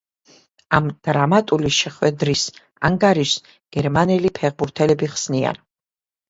[0.77, 2.45] ამ დრამატული შეხვედრის
[2.89, 5.63] ანგარიშს გერმანელი ფეხბურთელები ხსნიან.